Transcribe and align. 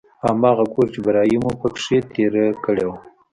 هماغه 0.25 0.65
کور 0.73 0.87
چې 0.93 0.99
برايي 1.05 1.37
به 1.39 1.41
مو 1.43 1.51
په 1.61 1.67
کښې 1.73 1.97
تېره 2.13 2.45
کړې 2.65 2.85
وه. 2.87 2.97